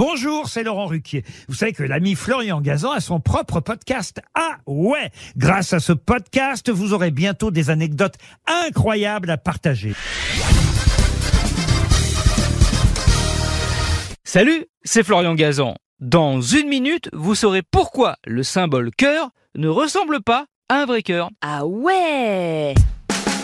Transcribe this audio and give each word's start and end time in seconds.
Bonjour, 0.00 0.48
c'est 0.48 0.62
Laurent 0.62 0.86
Ruquier. 0.86 1.24
Vous 1.46 1.54
savez 1.54 1.74
que 1.74 1.82
l'ami 1.82 2.14
Florian 2.14 2.62
Gazan 2.62 2.92
a 2.92 3.00
son 3.00 3.20
propre 3.20 3.60
podcast. 3.60 4.22
Ah 4.34 4.56
ouais 4.66 5.10
Grâce 5.36 5.74
à 5.74 5.78
ce 5.78 5.92
podcast, 5.92 6.70
vous 6.70 6.94
aurez 6.94 7.10
bientôt 7.10 7.50
des 7.50 7.68
anecdotes 7.68 8.14
incroyables 8.46 9.28
à 9.28 9.36
partager. 9.36 9.92
Salut, 14.24 14.64
c'est 14.84 15.02
Florian 15.02 15.34
Gazan. 15.34 15.74
Dans 15.98 16.40
une 16.40 16.68
minute, 16.70 17.10
vous 17.12 17.34
saurez 17.34 17.60
pourquoi 17.60 18.16
le 18.24 18.42
symbole 18.42 18.92
cœur 18.96 19.28
ne 19.54 19.68
ressemble 19.68 20.22
pas 20.22 20.46
à 20.70 20.76
un 20.76 20.86
vrai 20.86 21.02
cœur. 21.02 21.28
Ah 21.42 21.66
ouais 21.66 22.74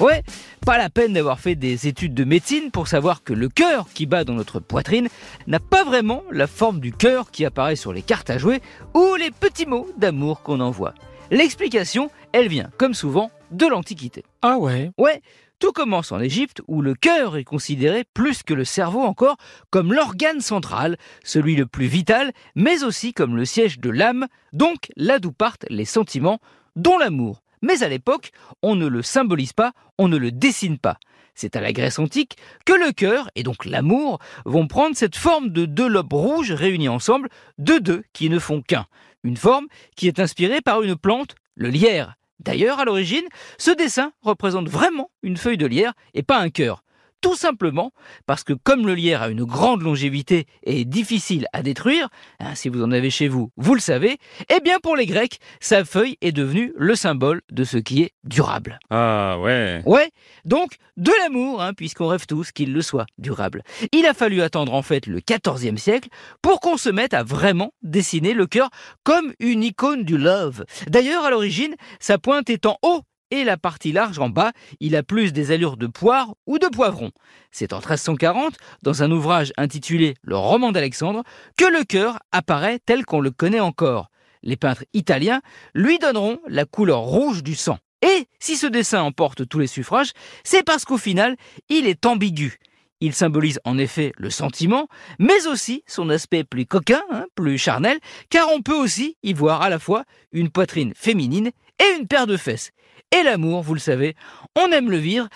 Ouais, 0.00 0.22
pas 0.64 0.78
la 0.78 0.90
peine 0.90 1.12
d'avoir 1.12 1.40
fait 1.40 1.54
des 1.54 1.88
études 1.88 2.14
de 2.14 2.24
médecine 2.24 2.70
pour 2.70 2.88
savoir 2.88 3.22
que 3.22 3.32
le 3.32 3.48
cœur 3.48 3.86
qui 3.92 4.06
bat 4.06 4.24
dans 4.24 4.34
notre 4.34 4.60
poitrine 4.60 5.08
n'a 5.46 5.58
pas 5.58 5.84
vraiment 5.84 6.22
la 6.30 6.46
forme 6.46 6.80
du 6.80 6.92
cœur 6.92 7.30
qui 7.30 7.44
apparaît 7.44 7.76
sur 7.76 7.92
les 7.92 8.02
cartes 8.02 8.30
à 8.30 8.38
jouer 8.38 8.60
ou 8.94 9.14
les 9.16 9.30
petits 9.30 9.66
mots 9.66 9.88
d'amour 9.96 10.42
qu'on 10.42 10.60
envoie. 10.60 10.94
L'explication, 11.30 12.10
elle 12.32 12.48
vient, 12.48 12.70
comme 12.76 12.94
souvent, 12.94 13.30
de 13.50 13.66
l'Antiquité. 13.66 14.24
Ah 14.42 14.58
ouais 14.58 14.90
Ouais, 14.98 15.22
tout 15.60 15.72
commence 15.72 16.12
en 16.12 16.20
Égypte 16.20 16.62
où 16.68 16.82
le 16.82 16.94
cœur 16.94 17.36
est 17.36 17.44
considéré 17.44 18.04
plus 18.14 18.42
que 18.42 18.54
le 18.54 18.64
cerveau 18.64 19.00
encore 19.00 19.36
comme 19.70 19.92
l'organe 19.92 20.40
central, 20.40 20.96
celui 21.22 21.56
le 21.56 21.66
plus 21.66 21.86
vital, 21.86 22.32
mais 22.54 22.82
aussi 22.82 23.12
comme 23.12 23.36
le 23.36 23.44
siège 23.44 23.78
de 23.78 23.90
l'âme, 23.90 24.26
donc 24.52 24.90
là 24.96 25.18
d'où 25.18 25.32
partent 25.32 25.66
les 25.68 25.84
sentiments, 25.84 26.40
dont 26.76 26.98
l'amour. 26.98 27.42
Mais 27.62 27.82
à 27.82 27.88
l'époque, 27.88 28.32
on 28.62 28.74
ne 28.74 28.86
le 28.86 29.02
symbolise 29.02 29.52
pas, 29.52 29.72
on 29.98 30.08
ne 30.08 30.16
le 30.16 30.32
dessine 30.32 30.78
pas. 30.78 30.98
C'est 31.34 31.56
à 31.56 31.60
la 31.60 31.72
Grèce 31.72 31.98
antique 31.98 32.36
que 32.66 32.72
le 32.72 32.92
cœur, 32.92 33.30
et 33.34 33.42
donc 33.42 33.64
l'amour, 33.64 34.18
vont 34.44 34.66
prendre 34.66 34.96
cette 34.96 35.16
forme 35.16 35.50
de 35.50 35.64
deux 35.64 35.88
lobes 35.88 36.12
rouges 36.12 36.52
réunis 36.52 36.88
ensemble, 36.88 37.28
de 37.58 37.78
deux 37.78 38.02
qui 38.12 38.28
ne 38.28 38.38
font 38.38 38.62
qu'un. 38.62 38.86
Une 39.22 39.36
forme 39.36 39.66
qui 39.96 40.08
est 40.08 40.20
inspirée 40.20 40.60
par 40.60 40.82
une 40.82 40.96
plante, 40.96 41.34
le 41.54 41.68
lierre. 41.68 42.14
D'ailleurs, 42.40 42.80
à 42.80 42.84
l'origine, 42.84 43.24
ce 43.58 43.70
dessin 43.70 44.12
représente 44.22 44.68
vraiment 44.68 45.10
une 45.22 45.36
feuille 45.36 45.58
de 45.58 45.66
lierre 45.66 45.92
et 46.14 46.22
pas 46.22 46.38
un 46.38 46.50
cœur. 46.50 46.82
Tout 47.20 47.36
simplement 47.36 47.92
parce 48.26 48.44
que 48.44 48.54
comme 48.54 48.86
le 48.86 48.94
lierre 48.94 49.22
a 49.22 49.28
une 49.28 49.44
grande 49.44 49.82
longévité 49.82 50.46
et 50.64 50.80
est 50.80 50.84
difficile 50.84 51.46
à 51.52 51.62
détruire, 51.62 52.08
hein, 52.38 52.54
si 52.54 52.68
vous 52.68 52.82
en 52.82 52.92
avez 52.92 53.10
chez 53.10 53.28
vous, 53.28 53.50
vous 53.56 53.74
le 53.74 53.80
savez, 53.80 54.18
eh 54.48 54.60
bien 54.60 54.78
pour 54.82 54.96
les 54.96 55.06
Grecs, 55.06 55.38
sa 55.60 55.84
feuille 55.84 56.16
est 56.22 56.32
devenue 56.32 56.72
le 56.76 56.94
symbole 56.94 57.42
de 57.50 57.64
ce 57.64 57.76
qui 57.76 58.02
est 58.02 58.12
durable. 58.24 58.78
Ah 58.88 59.38
ouais 59.40 59.82
Ouais, 59.84 60.10
donc 60.44 60.76
de 60.96 61.12
l'amour, 61.22 61.62
hein, 61.62 61.74
puisqu'on 61.74 62.08
rêve 62.08 62.26
tous 62.26 62.52
qu'il 62.52 62.72
le 62.72 62.82
soit 62.82 63.06
durable. 63.18 63.62
Il 63.92 64.06
a 64.06 64.14
fallu 64.14 64.40
attendre 64.42 64.72
en 64.74 64.82
fait 64.82 65.06
le 65.06 65.20
XIVe 65.20 65.76
siècle 65.76 66.08
pour 66.42 66.60
qu'on 66.60 66.76
se 66.76 66.88
mette 66.88 67.14
à 67.14 67.22
vraiment 67.22 67.72
dessiner 67.82 68.32
le 68.32 68.46
cœur 68.46 68.70
comme 69.04 69.32
une 69.40 69.62
icône 69.62 70.04
du 70.04 70.16
love. 70.16 70.64
D'ailleurs, 70.88 71.24
à 71.24 71.30
l'origine, 71.30 71.74
sa 71.98 72.18
pointe 72.18 72.50
est 72.50 72.66
en 72.66 72.78
haut 72.82 73.02
et 73.30 73.44
la 73.44 73.56
partie 73.56 73.92
large 73.92 74.18
en 74.18 74.28
bas, 74.28 74.52
il 74.80 74.96
a 74.96 75.02
plus 75.02 75.32
des 75.32 75.50
allures 75.50 75.76
de 75.76 75.86
poire 75.86 76.34
ou 76.46 76.58
de 76.58 76.66
poivron. 76.66 77.10
C'est 77.50 77.72
en 77.72 77.78
1340, 77.78 78.56
dans 78.82 79.02
un 79.02 79.10
ouvrage 79.10 79.52
intitulé 79.56 80.14
Le 80.22 80.36
roman 80.36 80.72
d'Alexandre, 80.72 81.22
que 81.56 81.64
le 81.64 81.84
cœur 81.84 82.18
apparaît 82.32 82.78
tel 82.84 83.04
qu'on 83.04 83.20
le 83.20 83.30
connaît 83.30 83.60
encore. 83.60 84.10
Les 84.42 84.56
peintres 84.56 84.84
italiens 84.94 85.42
lui 85.74 85.98
donneront 85.98 86.38
la 86.48 86.64
couleur 86.64 87.00
rouge 87.00 87.42
du 87.42 87.54
sang. 87.54 87.78
Et 88.02 88.26
si 88.38 88.56
ce 88.56 88.66
dessin 88.66 89.02
emporte 89.02 89.46
tous 89.46 89.58
les 89.58 89.66
suffrages, 89.66 90.12
c'est 90.42 90.62
parce 90.62 90.84
qu'au 90.84 90.96
final, 90.96 91.36
il 91.68 91.86
est 91.86 92.06
ambigu. 92.06 92.58
Il 93.00 93.14
symbolise 93.14 93.60
en 93.64 93.78
effet 93.78 94.12
le 94.16 94.30
sentiment, 94.30 94.88
mais 95.18 95.46
aussi 95.46 95.82
son 95.86 96.10
aspect 96.10 96.44
plus 96.44 96.66
coquin, 96.66 97.02
hein, 97.10 97.24
plus 97.34 97.56
charnel, 97.56 97.98
car 98.28 98.48
on 98.52 98.60
peut 98.60 98.74
aussi 98.74 99.16
y 99.22 99.32
voir 99.32 99.62
à 99.62 99.70
la 99.70 99.78
fois 99.78 100.04
une 100.32 100.50
poitrine 100.50 100.92
féminine 100.94 101.50
et 101.78 101.98
une 101.98 102.06
paire 102.06 102.26
de 102.26 102.36
fesses. 102.36 102.70
Et 103.12 103.22
l'amour, 103.22 103.62
vous 103.62 103.74
le 103.74 103.80
savez, 103.80 104.14
on 104.56 104.70
aime 104.70 104.90
le 104.90 104.98
vivre, 104.98 105.28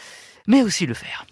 mais 0.46 0.62
aussi 0.62 0.86
le 0.86 0.94
faire. 0.94 1.26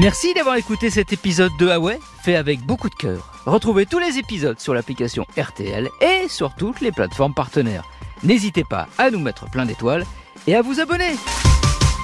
Merci 0.00 0.32
d'avoir 0.32 0.54
écouté 0.54 0.90
cet 0.90 1.12
épisode 1.12 1.50
de 1.58 1.66
Huawei, 1.66 1.98
fait 2.22 2.36
avec 2.36 2.60
beaucoup 2.60 2.88
de 2.88 2.94
cœur. 2.94 3.32
Retrouvez 3.46 3.84
tous 3.84 3.98
les 3.98 4.18
épisodes 4.18 4.60
sur 4.60 4.74
l'application 4.74 5.26
RTL 5.36 5.88
et 6.00 6.28
sur 6.28 6.54
toutes 6.54 6.80
les 6.80 6.92
plateformes 6.92 7.34
partenaires. 7.34 7.84
N'hésitez 8.22 8.62
pas 8.62 8.88
à 8.96 9.10
nous 9.10 9.18
mettre 9.18 9.50
plein 9.50 9.66
d'étoiles 9.66 10.04
et 10.46 10.54
à 10.54 10.62
vous 10.62 10.78
abonner. 10.78 11.16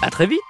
À 0.02 0.10
très 0.10 0.26
vite 0.26 0.40